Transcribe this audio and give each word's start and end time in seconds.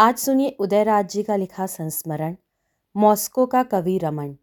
आज 0.00 0.16
सुनिए 0.16 0.56
उदयराज 0.60 1.08
जी 1.08 1.22
का 1.22 1.36
लिखा 1.36 1.66
संस्मरण, 1.66 2.36
मॉस्को 2.96 3.46
का 3.46 3.62
कवि 3.62 3.98
रमन। 3.98 4.36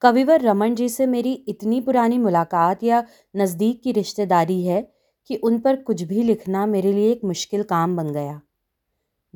कविवर 0.00 0.40
रमन 0.40 0.74
जी 0.74 0.88
से 0.88 1.06
मेरी 1.06 1.32
इतनी 1.32 1.80
पुरानी 1.80 2.18
मुलाकात 2.18 2.82
या 2.82 3.04
नज़दीक 3.36 3.82
की 3.82 3.92
रिश्तेदारी 3.92 4.64
है 4.64 4.92
कि 5.26 5.36
उन 5.36 5.58
पर 5.58 5.76
कुछ 5.76 6.02
भी 6.02 6.22
लिखना 6.22 6.66
मेरे 6.66 6.92
लिए 6.92 7.12
एक 7.12 7.20
मुश्किल 7.24 7.62
काम 7.62 7.96
बन 7.96 8.12
गया। 8.12 8.40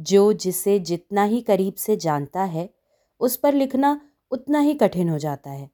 जो 0.01 0.33
जिसे 0.33 0.79
जितना 0.79 1.25
ही 1.25 1.41
करीब 1.41 1.75
से 1.75 1.97
जानता 1.97 2.43
है, 2.43 2.75
उस 3.21 3.37
पर 3.37 3.55
लिखना 3.55 4.01
उतना 4.31 4.59
ही 4.59 4.75
कठिन 4.75 5.09
हो 5.09 5.19
जाता 5.19 5.51
है। 5.51 5.71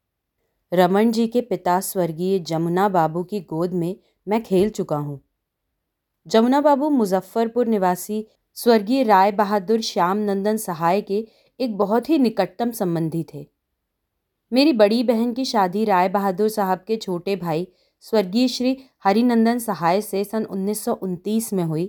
रमन 0.72 1.12
जी 1.12 1.26
के 1.26 1.40
पिता 1.40 1.80
स्वर्गीय 1.80 2.38
जमुना 2.38 2.88
बाबू 2.88 3.24
की 3.24 3.40
गोद 3.40 3.72
में 3.72 3.96
मैं 4.28 4.42
खेल 4.42 4.70
चुका 4.70 4.96
हूँ। 4.96 5.20
जमुना 6.26 6.60
बाबू 6.60 6.88
मुजफ्फरपुर 6.90 7.66
निवासी 7.66 8.24
स्वर्गीय 8.56 9.02
राय 9.02 9.30
बहादुर 9.32 9.80
श्याम 9.80 10.18
नंदन 10.18 10.56
सहाय 10.56 11.00
के 11.00 11.26
एक 11.60 11.76
बहुत 11.78 12.10
ही 12.10 12.18
निकटतम 12.18 12.70
संबंधी 12.70 13.24
थे। 13.34 13.46
मेरी 14.52 14.72
बड़ी 14.72 15.02
बहन 15.02 15.32
की 15.32 15.44
शादी 15.44 15.84
राय 15.84 16.08
बहादुर 16.08 16.48
साहब 16.48 16.84
के 16.86 16.96
छोटे 16.96 17.36
भाई 17.36 17.66
स्वर्गीय 18.04 18.48
श्री 18.48 18.76
हरिनंदन 19.04 19.58
सहाय 19.58 20.00
से 20.00 20.22
सन 20.24 20.44
उन्नीस 20.44 20.84
सौ 20.84 20.92
उनतीस 20.92 21.52
में 21.52 21.64
हुई। 21.64 21.86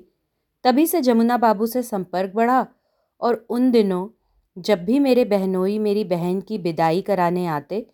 तभी 0.66 0.88
से 0.88 1.02
जमुना 1.02 1.38
बाबू 1.38 1.66
से 1.66 1.84
संपर्क 1.84 2.34
बढ़ा 2.36 2.66
और 3.22 3.46
उन 3.50 3.72
दिनों 3.72 4.08
जब 4.58 4.84
भी 4.86 5.00
मेरे 5.00 5.26
बहनोई 5.26 5.80
मेरी 5.80 6.04
बहन 6.04 6.42
की 6.42 6.58
विदाई 6.58 7.02
कराने 7.02 7.46
आते 7.48 7.86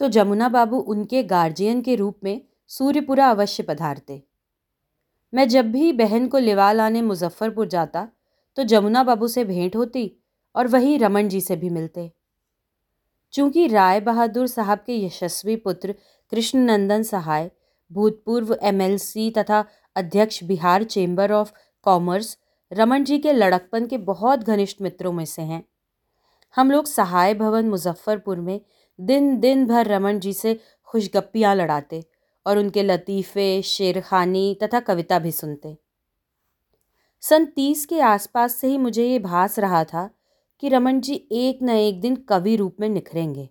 तो 0.00 0.08
जमुना 0.08 0.48
बाबू 0.48 0.78
उनके 0.88 1.22
गार्जियन 1.22 1.80
के 1.80 1.94
रूप 1.96 2.18
में 2.24 2.40
सूर्यपुरा 2.70 3.30
अवश्य 3.30 3.62
पधारते। 3.62 4.22
मैं 5.32 5.48
जब 5.48 5.70
भी 5.72 5.92
बहन 5.92 6.26
को 6.28 6.38
लिवा 6.38 6.70
लाने 6.72 7.02
मुजफ्फरपुर 7.02 7.66
जाता 7.68 8.08
तो 8.56 8.64
जमुना 8.64 9.02
बाबू 9.04 9.28
से 9.28 9.44
भेंट 9.44 9.76
होती 9.76 10.10
और 10.54 10.66
वहीं 10.66 10.98
रमन 10.98 11.28
जी 11.28 11.40
से 11.40 11.56
भी 11.56 11.70
मिलते। 11.70 12.10
चूँकि 13.34 13.66
राय 13.66 14.00
बहादुर 14.00 14.46
साहब 14.46 14.78
के 14.78 14.96
यशस्वी 15.04 15.56
पुत्र 15.56 15.94
कृष्णनंदन 16.32 17.02
सहाय, 17.02 17.50
भूतपूर्व 17.90 18.56
एमएलसी 18.62 19.30
तथा 19.30 19.64
अध्यक्ष 19.96 20.42
Bihar 20.44 20.84
chamber 20.84 21.32
of 21.32 21.52
commerce, 21.86 22.36
Raman 22.72 23.04
ji 23.04 23.18
के 23.18 23.32
लड़कपन 23.32 23.86
के 23.86 23.98
बहुत 23.98 24.44
घनिष्ठ 24.44 24.82
मित्रों 24.82 25.12
में 25.12 25.24
से 25.24 25.42
हैं। 25.42 25.64
हम 26.54 26.70
लोग 26.70 26.86
सहाय 26.86 27.34
भवन 27.34 27.68
मुजफ्फरपुर 27.68 28.40
में 28.40 28.60
दिन 28.98 29.38
दिन 29.40 29.66
भर 29.66 29.86
रमन 29.86 30.18
जी 30.20 30.32
से 30.32 30.58
खुशगप्पियाँ 30.88 31.54
लड़ाते। 31.54 32.04
और 32.46 32.58
उनके 32.58 32.82
लतीफ़े 32.82 33.62
शेरखानी 33.62 34.58
तथा 34.62 34.80
कविता 34.80 35.18
भी 35.18 35.32
सुनते। 35.32 35.76
सन 37.22 37.44
तीस 37.46 37.84
के 37.86 38.00
आसपास 38.00 38.54
से 38.54 38.68
ही 38.68 38.78
मुझे 38.78 39.06
ये 39.06 39.18
भास 39.18 39.58
रहा 39.58 39.82
था 39.84 40.08
कि 40.62 40.68
रमन 40.68 41.00
जी 41.00 41.14
एक 41.32 41.58
न 41.62 41.70
एक 41.70 42.00
दिन 42.00 42.16
कवि 42.28 42.56
रूप 42.56 42.76
में 42.80 42.88
निखरेंगे। 42.88 43.48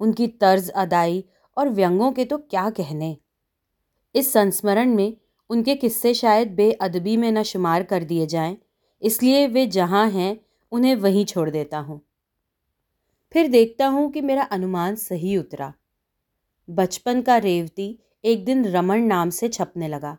उनकी 0.00 0.26
तर्ज 0.28 0.68
अदाई 0.70 1.24
और 1.56 1.68
व्यंगों 1.68 2.10
के 2.12 2.24
तो 2.24 2.38
क्या 2.38 2.68
कहने। 2.70 3.16
इस 4.14 4.32
संस्मरण 4.32 4.94
में 4.94 5.16
उनके 5.50 5.74
किस्से 5.74 6.12
शायद 6.14 6.54
बेअदबी 6.54 7.16
में 7.16 7.30
न 7.32 7.42
शुमार 7.42 7.82
कर 7.82 8.04
दिए 8.04 8.26
जाएँ, 8.26 8.56
इसलिए 9.02 9.46
वे 9.46 9.66
जहाँ 9.66 10.08
हैं 10.10 10.38
उन्हें 10.72 10.94
वहीं 10.96 11.24
छोड़ 11.24 11.48
देता 11.50 11.78
हूँ। 11.78 12.00
फिर 13.34 13.48
देखता 13.48 13.86
हूँ 13.86 14.10
कि 14.12 14.20
मेरा 14.20 14.42
अनुमान 14.42 14.94
सही 14.96 15.36
उतरा। 15.36 15.72
बचपन 16.70 17.22
का 17.22 17.36
रेवती 17.36 17.98
एक 18.24 18.44
दिन 18.44 18.64
रमन 18.64 19.00
नाम 19.00 19.30
से 19.30 19.48
छपने 19.48 19.88
लगा। 19.88 20.18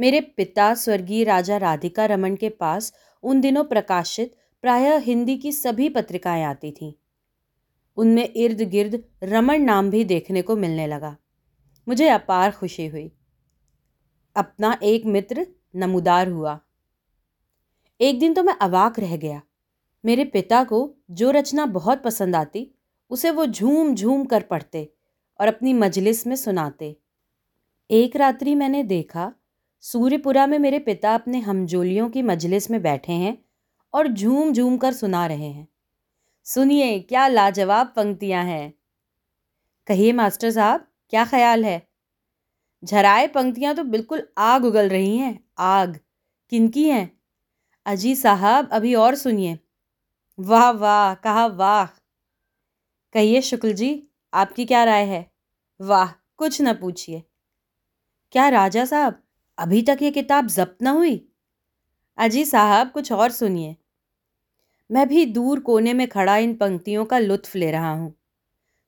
मेरे 0.00 0.20
पिता 0.20 0.74
स्वर्गीय 0.74 1.24
राजा 1.24 1.56
राधिका 1.56 2.06
रमन 2.06 2.36
के 2.36 2.48
पास 2.48 2.92
उन 3.22 3.40
दिनों 3.40 3.64
प्रकाशित 3.64 4.36
प्रायः 4.62 4.96
हिंदी 4.96 5.36
की 5.36 5.52
सभी 5.52 5.88
पत्रिकाएँ 5.88 6.44
आती 6.44 6.72
थीं। 6.72 6.92
उनमें 7.96 8.32
इर्द 8.36 8.62
गिर्द 8.62 9.04
रमन 9.22 9.60
नाम 9.60 9.90
भी 9.90 10.04
देखने 10.04 10.42
को 10.42 10.56
मिलने 10.56 10.86
लगा। 10.86 11.16
मुझे 11.88 12.08
अपार 12.08 12.50
खुशी 12.50 12.86
हुई। 12.86 13.12
अपना 14.36 14.78
एक 14.82 15.06
मित्र 15.06 15.46
नमूदार 15.76 16.28
हुआ। 16.28 16.60
एक 18.00 18.20
दिन 18.20 18.34
तो 18.34 18.42
मैं 18.42 18.54
अवाक 18.54 18.98
रह 18.98 19.16
गया। 19.16 19.42
मेरे 20.04 20.24
पिता 20.24 20.64
को 20.64 20.94
जो 21.10 21.30
रचना 21.30 21.66
बहुत 21.66 22.02
पसंद 22.02 22.36
आती, 22.36 22.74
उसे 23.10 23.30
वो 23.30 23.46
झूम 23.46 23.94
झूम 23.94 24.24
कर 24.24 24.42
पढ़ते। 24.42 24.94
और 25.40 25.48
अपनी 25.48 25.72
मजलिस 25.72 26.26
में 26.26 26.36
सुनाते। 26.36 26.96
एक 27.90 28.16
रात्रि 28.16 28.54
मैंने 28.54 28.82
देखा, 28.82 29.32
सूर्यपुरा 29.80 30.46
में 30.46 30.58
मेरे 30.58 30.78
पिता 30.78 31.14
अपने 31.14 31.38
हमजोलियों 31.38 32.10
की 32.10 32.22
मजलिस 32.22 32.70
में 32.70 32.82
बैठे 32.82 33.12
हैं 33.12 33.44
और 33.94 34.08
झूम 34.08 34.52
झूम 34.52 34.76
कर 34.76 34.92
सुना 34.92 35.26
रहे 35.26 35.48
हैं। 35.48 35.68
सुनिए, 36.44 37.00
क्या 37.00 37.28
लाजवाब 37.28 37.92
पंक्तियाँ 37.96 38.44
हैं। 38.44 38.74
कहिए, 39.86 40.12
मास्टर 40.12 40.50
साहब, 40.50 40.88
क्या 41.10 41.24
ख्याल 41.24 41.64
है? 41.64 41.88
झराए 42.84 43.26
पंक्तियाँ 43.26 43.74
तो 43.74 43.84
बिल्कुल 43.84 44.28
आग 44.38 44.64
उगल 44.64 44.88
रही 44.88 45.16
हैं। 45.16 45.44
आग? 45.58 46.00
किनकी 46.50 46.88
हैं? 46.90 47.20
अजी 47.86 48.16
साहब, 48.16 48.68
अभी 48.68 48.94
और 48.94 49.14
सुनिए। 49.14 49.58
वाह 50.40 50.70
वाह, 50.70 51.14
कहा 51.14 51.46
वाह। 51.46 51.86
कहिए, 53.12 53.42
शुक्ल 53.42 53.72
जी 53.72 54.08
आपकी 54.34 54.66
क्या 54.66 54.84
राय 54.84 55.04
है? 55.04 55.30
वाह, 55.80 56.12
कुछ 56.36 56.62
न 56.62 56.72
पूछिए। 56.72 57.22
क्या 58.32 58.48
राजा 58.48 58.84
साहब, 58.84 59.22
अभी 59.58 59.82
तक 59.82 59.98
ये 60.02 60.10
किताब 60.10 60.46
जब्त 60.46 60.76
न 60.82 60.86
हुई? 60.86 61.28
अजी 62.18 62.44
साहब, 62.44 62.90
कुछ 62.90 63.12
और 63.12 63.30
सुनिए। 63.30 63.76
मैं 64.90 65.08
भी 65.08 65.26
दूर 65.26 65.60
कोने 65.60 65.92
में 65.92 66.08
खड़ा 66.08 66.36
इन 66.36 66.54
पंक्तियों 66.54 67.04
का 67.04 67.18
लुत्फ 67.18 67.56
ले 67.56 67.70
रहा 67.70 67.92
हूँ। 67.92 68.14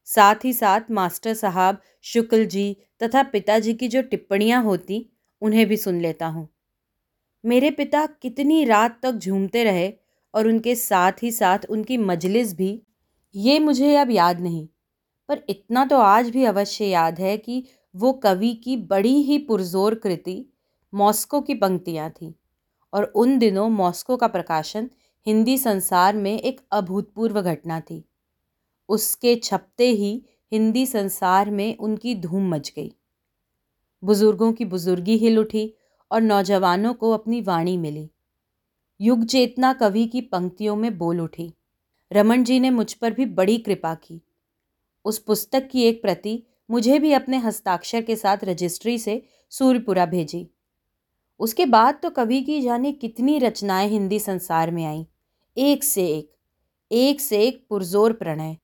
साथ 0.05 0.35
ही 0.45 0.53
साथ 0.53 0.81
मास्टर 0.91 1.35
साहब, 1.35 1.83
शुक्ल 2.03 2.45
जी 2.45 2.77
तथा 3.03 3.23
पिताजी 3.23 3.75
की 3.75 3.89
जो 3.89 4.03
टिप्पणियाँ 4.03 4.63
होती, 4.63 5.13
उन्हें 5.41 5.67
भी 5.67 5.77
सुन 5.77 6.01
लेता 6.01 6.27
हूँ। 6.27 6.49
मेरे 7.45 7.71
पिता 7.71 8.07
कितनी 8.07 8.65
रात 8.65 9.01
तक 9.03 9.13
झूमते 9.13 9.65
रहे 9.65 9.93
और 10.35 10.49
उनके 10.49 10.75
साथ 10.75 11.13
ही 11.23 11.31
साथ 11.33 11.59
उनकी 11.71 11.97
मजलिस 11.97 12.55
भी, 12.55 12.83
ये 13.35 13.59
मुझे 13.59 13.97
अब 13.97 14.11
याद 14.11 14.41
नहीं। 14.41 14.69
पर 15.31 15.43
इतना 15.49 15.85
तो 15.85 15.97
आज 15.97 16.31
भी 16.31 16.45
अवश्य 16.45 16.85
याद 16.85 17.19
है 17.19 17.37
कि 17.37 17.63
वो 17.95 18.13
कवि 18.13 18.53
की 18.55 18.77
बड़ी 18.77 19.15
ही 19.23 19.39
पुरजोर 19.39 19.95
कृति 19.95 20.35
मॉस्को 20.93 21.41
की 21.41 21.55
पंक्तियाँ 21.55 22.11
थीं 22.11 22.33
और 22.93 23.05
उन 23.05 23.39
दिनों 23.39 23.69
मॉस्को 23.69 24.17
का 24.17 24.27
प्रकाशन 24.27 24.91
हिंदी 25.27 25.59
संसार 25.59 26.17
में 26.17 26.41
एक 26.41 26.61
अभूतपूर्व 26.73 27.41
घटना 27.43 27.81
थी। 27.81 28.05
उसके 28.89 29.35
छपते 29.37 29.89
ही 29.89 30.11
हिंदी 30.53 30.87
संसार 30.87 31.51
में 31.51 31.77
उनकी 31.77 32.15
धूम 32.15 32.49
मच 32.49 32.73
गई। 32.77 32.93
बुज़ुर्गों 34.03 34.53
की 34.53 34.65
बुज़ुर्गी 34.65 35.17
हिल 35.17 35.39
उठी 35.39 35.75
और 36.11 36.21
नौजवानों 36.21 36.95
को 36.95 37.11
अपनी 37.11 37.41
वाणी 37.41 37.77
मिली। 37.77 38.11
युग 39.01 39.25
चेतना 39.25 39.73
कवि 39.73 40.07
की 40.07 40.21
पंक्तियों 40.21 40.77
में 40.77 40.99
बोल 40.99 41.21
उठी, 41.21 41.53
रमन 42.13 42.45
जी 42.45 42.61
ने 42.61 42.71
मुझ 42.71 42.93
पर 42.93 43.13
भी 43.13 43.27
बड़ी 43.27 43.59
कृपा 43.59 43.95
की। 43.95 44.21
उस 45.05 45.19
पुस्तक 45.19 45.69
की 45.69 45.83
एक 45.83 46.03
प्रति 46.03 46.43
मुझे 46.71 46.99
भी 46.99 47.13
अपने 47.13 47.39
हस्ताक्षर 47.39 48.03
के 48.03 48.17
साथ 48.17 48.45
रजिस्ट्री 48.45 48.99
से 48.99 49.23
सूर्यपुरा 49.51 50.07
भेजी। 50.07 50.49
उसके 51.41 51.67
बाद 51.67 51.99
तो 52.03 52.11
कवि 52.11 52.41
की 52.43 52.61
जाने 52.61 52.93
कितनी 52.93 53.39
रचनाएँ 53.39 53.89
हिंदी 53.89 54.19
संसार 54.19 54.71
में 54.71 54.85
आईं। 54.85 55.05
एक 55.57 55.85
से 55.85 56.07
एक 56.09 56.31
एक 56.91 57.21
से 57.21 57.43
एक 57.43 57.67
पुरजोर 57.69 58.13
प्रणय। 58.13 58.57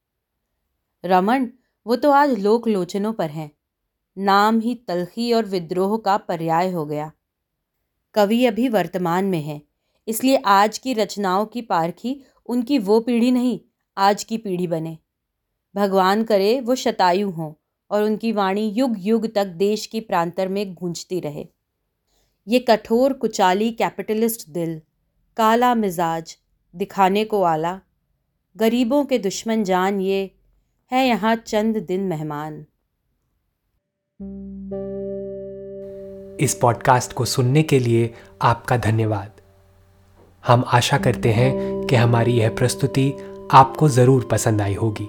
रमन, 1.05 1.51
वो 1.87 1.97
तो 1.97 2.11
आज 2.11 2.39
लोक 2.39 2.69
लोचनों 2.69 3.13
पर 3.13 3.31
हैं। 3.31 3.51
नाम 4.19 4.61
ही 4.61 4.75
तलखी 4.75 5.33
और 5.33 5.45
विद्रोह 5.45 5.97
का 5.99 6.17
पर्याय 6.17 6.71
हो 6.71 6.87
गया। 6.87 7.13
कवि 8.15 8.45
अभी 8.47 8.69
वर्तमान 8.69 9.25
में 9.25 9.41
है, 9.41 9.63
इसलिए 10.09 10.37
आज 10.37 10.79
की 10.79 10.95
रचनाओं 10.95 11.47
की 11.47 11.63
पारखी 11.63 12.21
उनकी 12.47 12.79
वो 12.79 13.01
पीढ़ी 13.01 13.31
नहीं, 13.31 13.61
आज 13.97 14.25
की 14.25 14.39
पीढ़ी 14.39 14.67
बने। 14.67 14.99
भगवान 15.77 16.25
करे, 16.25 16.61
वो 16.61 16.75
शतायु 16.75 17.31
हों 17.31 17.53
और 17.91 18.03
उनकी 18.03 18.33
वाणी 18.33 18.69
युग 18.69 18.95
युग 18.99 19.35
तक 19.35 19.47
देश 19.47 19.87
की 19.87 20.01
प्रांतर 20.01 20.49
में 20.49 20.75
गूंजती 20.75 21.21
रहे। 21.21 21.47
ये 22.49 22.59
कठोर, 22.59 23.13
कुचाली 23.13 23.71
कैपिटलिस्ट 23.71 24.49
दिल, 24.51 24.81
काला 25.37 25.75
मिजाज 25.75 26.37
दिखाने 26.75 27.25
को 27.25 27.43
आला। 27.43 27.81
गरीबों 28.57 29.05
के 29.05 29.19
दुश्मन 29.19 29.65
जान 29.65 30.01
ये 30.01 30.31
है 30.93 31.07
यहाँ 31.07 31.37
चंद 31.37 31.77
दिन 31.77 32.01
मेहमान। 32.01 32.67
इस 36.41 36.55
पॉडकास्ट 36.55 37.13
को 37.13 37.25
सुनने 37.25 37.63
के 37.63 37.79
लिए 37.79 38.15
आपका 38.43 38.77
धन्यवाद। 38.77 39.41
हम 40.47 40.65
आशा 40.69 40.99
करते 40.99 41.33
हैं 41.33 41.87
कि 41.87 41.97
हमारी 41.97 42.33
यह 42.33 42.51
प्रस्तुति 42.51 43.13
आपको 43.53 43.89
ज़रूर 43.89 44.29
पसंद 44.31 44.61
आई 44.61 44.75
होगी। 44.75 45.09